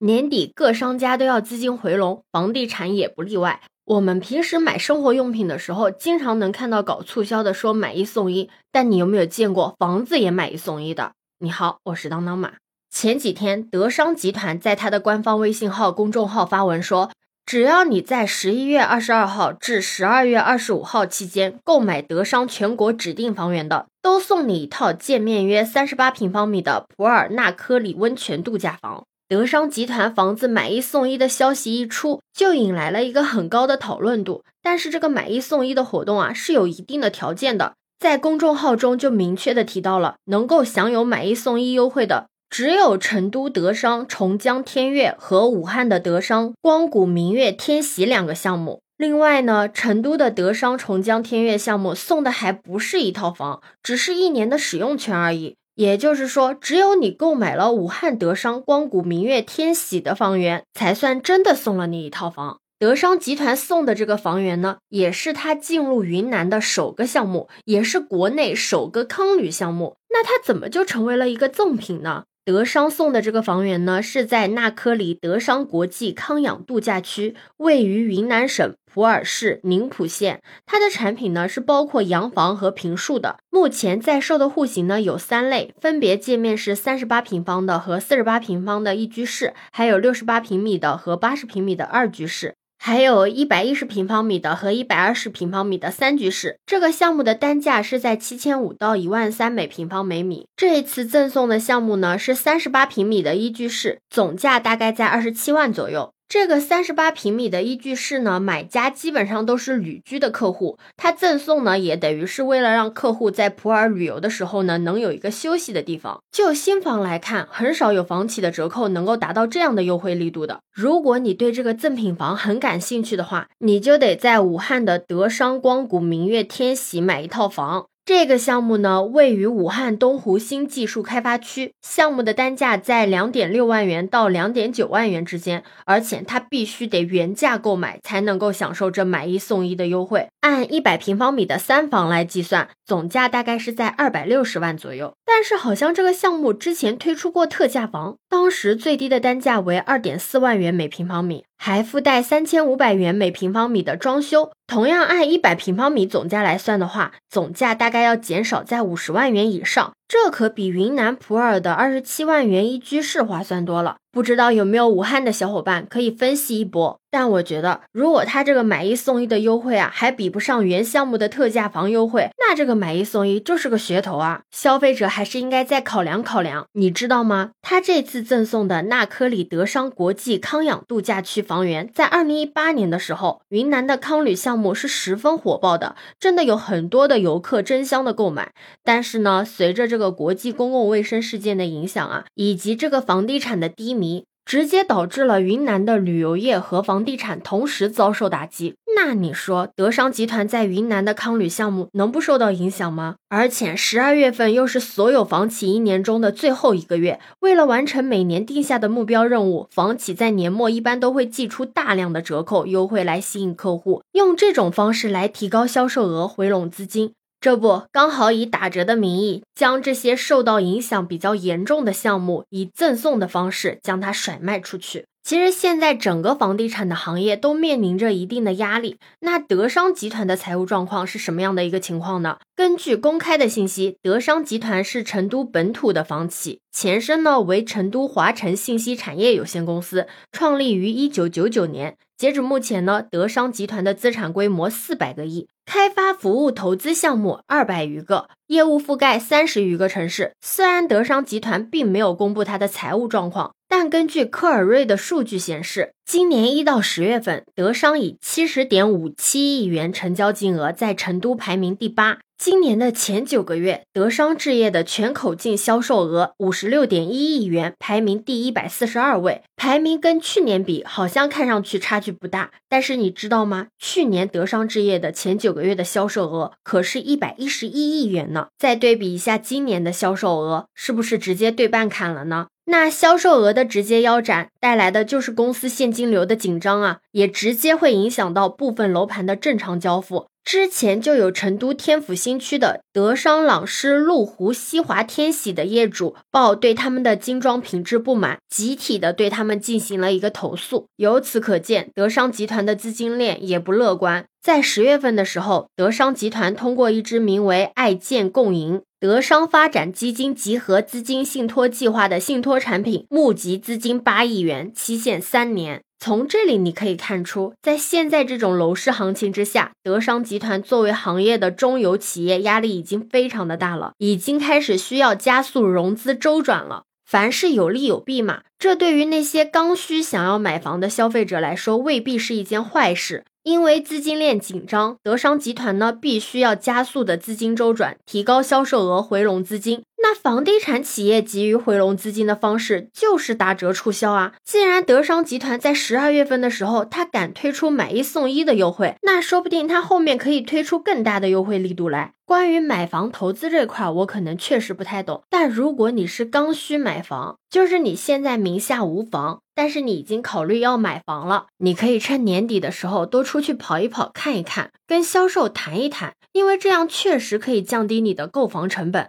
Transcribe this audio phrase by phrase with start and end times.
[0.00, 3.60] 年底各商家都要资金回笼，房地产也不例外。
[3.84, 8.48] 我们平时买生活用品的时候，经常能看到搞促销的，说买一送一。
[8.70, 11.12] 但你有没有见过房子也买一送一的？
[11.40, 12.52] 你好，我是当当马。
[12.90, 17.10] 前几天，德商集团在他的官方微信号、公众号发文说。
[17.44, 29.06] 只要你在十一月二十二号至十二月二十五号期间购买德商全国指定房源的，都送你一套建面约三十八平方米的普洱纳科里温泉度假房。
[29.28, 34.42] 德商集团房子买一送一的消息一出，就引来了一个很高的讨论度。
[34.62, 42.28] 但是这个买一送一的活动啊，是有一定的条件的，在公众号中就明确的提到了，能够享有买一送一优惠的。
[42.48, 48.80] 只有成都德商重江天悦和武汉的德商光谷明月天喜两个项目。
[48.96, 55.57] 另外呢，成都的德商重江天悦项目送的还不是一套房，只是一年的使用权而已。
[55.78, 62.58] 也就是说，只有你购买了武汉德商光谷明月天玺的房源，才算真的送了你一套房。
[62.80, 69.96] 德商集团送的这个房源呢，也是他进入云南的首个项目，也是国内首个康旅项目。
[70.10, 72.24] 那他怎么就成为了一个赠品呢？
[72.48, 80.40] 德商送的这个房源呢，是在纳科里德商国际康养度假区，位于云南省普洱市宁浦县。
[80.64, 83.36] 它的产品呢是包括洋房和平墅的。
[83.50, 92.54] 目前在售的户型呢有三类，分别界面是三十八平方的和四十八平方的一居室，还有六十八平米的和八十平米的二居室。
[92.78, 100.46] 还有一百一十平方米的和一百二十平方米的三居室，这个项目的单价是在七千五到一万三每平方每米。
[100.56, 106.12] 这一次赠送的项目呢是三十八平米的一居室，总价大概在二十七万左右。
[106.28, 116.20] 这个三十八平米的一居室呢，买家基本上都是旅居的客户，他赠送呢也等于是为了让客户在普洱旅游的时候呢，能有一个休息的地方。
[116.30, 120.60] 就新房来看，很少有房企的折扣能够达到这样的优惠力度的。
[120.70, 127.86] 如果你对这个赠品房很感兴趣的话，你就得在武汉的德商光谷明月天喜买一套房。
[128.08, 140.26] 这个项目呢，位于武汉东湖新技术开发区，项目的单价在两点六万元到两点九万元之间，而且它必须得原价购买才能够享受这买一送一的优惠。
[140.40, 145.12] 按一百平方米的三房来计算，总价大概是在二百六十万左右。
[145.26, 151.44] 但是好像这个项目之前推出过特价房，当时最低的单价为二点四万元每平方米。
[151.60, 159.92] 还附带三千五百元每平方米的装修，同样按一百平方米总价来算的话，总价大概要减少在五十万元以上。
[160.06, 163.96] 这可比云南普洱的二十七万元一居室划算多了。
[164.18, 166.98] 不知道有没有武汉的小伙伴可以分析一波？
[167.10, 174.42] 但我觉得，如果他这个买一送一的优惠啊，还比不上原项目的特价房优惠，那这个买一送一就是个噱头啊！
[174.50, 176.66] 消费者还是应该再考量考量。
[176.72, 177.52] 你知道吗？
[177.62, 188.52] 他这次赠送的纳科里德商国际康养度假区房源，在二零一八年的时候，云南的康旅项目是十分火爆的，真的有很多的游客争相的购买。
[188.84, 194.07] 但是呢，随着这个国际公共卫生事件的影响啊，以及这个房地产的低迷，
[194.48, 198.76] 直接导致了云南的旅游业和房地产同时遭受打击。
[198.96, 203.16] 那你说，德商集团在云南的康旅项目能不受到影响吗？
[203.28, 217.12] 而且十二月份又是所有房企一年中的最后一个月，为了完成每年定下的目标任务，房企在年末一般都会寄出大量的折扣优惠来吸引客户，用这种方式来提高销售额，回笼资金。
[217.40, 225.06] 这不刚好以打折的名义，将这些受到影响比较严重的项目，以赠送的方式将它甩卖出去。
[225.22, 228.96] 其实现在整个房地产的行业都面临着一定的压力。
[229.20, 232.38] 那德商集团的财务状况是什么样的一个情况呢？
[232.56, 241.96] 根据公开的信息，德商集团是成都本土的房企，前身呢为成都华晨信息产业有限公司，创立于一九九九年。
[242.18, 250.32] 截止目前呢，德商集团的资产规模四百个亿，开发服务投资项目二百余个，业务覆盖三十余个城市。
[250.40, 262.18] 虽然德商集团并没有公布它的财务状况，但根据科尔瑞的数据显示，今年一到十月份，德商以七十点五七亿元成交金额在成都排名第八。
[262.38, 269.42] 今年的前九个月，德商置业的全口径销售额五十六点一亿元，排名第一百四十二位。
[269.56, 272.52] 排名跟去年比，好像看上去差距不大。
[272.68, 273.66] 但是你知道吗？
[273.76, 278.46] 去年德商置业的前九个月的销售额可是一百一十一亿元呢。
[278.56, 282.46] 再对比一下今年的销售额，是不是直接对半砍了呢？
[282.66, 290.26] 那销售额的直接腰斩，带来的就是公司现金流的紧张啊，也直接会影响到部分楼盘的正常交付。
[290.48, 300.86] 之前就有成都天府新区的德商朗诗麓湖西华天玺的业主报对他们的精装品质不满，集体的对他们进行了一个投诉。
[300.96, 304.24] 由此可见，德商集团的资金链也不乐观。
[304.40, 315.82] 在十月份的时候，德商集团通过一支名为“爱建共赢”德商发展基金集合资金信托计划的信托产品，募集资金八亿元，期限三年。
[316.00, 326.82] 从这里你可以看出，在现在这种楼市行情之下，德商集团作为行业的中游企业，压力已经非常的大了，已经开始需要加速融资周转了。
[327.08, 333.24] 凡事有利有弊嘛，这对于那些刚需想要买房的消费者来说，未必是一件坏事。
[333.44, 339.84] 因为资金链紧张，德商集团呢必须要加速的资金周转，提高销售额，回笼资金。
[340.00, 344.34] 那房地产企业急于回笼资金的方式就是打折促销啊！
[344.44, 352.12] 既然德商集团在十二月份的时候，他敢推出买一送一的优惠，那说不定他后面可以推出更大的优惠力度来。
[352.24, 355.22] 关于买房投资这块，我可能确实不太懂。
[355.28, 369.08] 但如果你是刚需买房，就是你现在名下无房，但是你已经考虑要买房了，你可以趁年底的时候多出去跑一跑，看一看，跟销售谈一谈，因为这样确实可以降低你的购房成本。